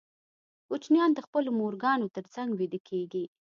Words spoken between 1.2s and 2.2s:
خپلو مورګانو